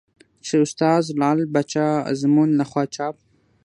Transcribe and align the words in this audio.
چې 0.45 0.53
استاد 0.63 1.03
لعل 1.19 1.39
پاچا 1.53 1.87
ازمون 2.11 2.49
له 2.59 2.65
خوا 2.69 2.83
چاپ 2.95 3.15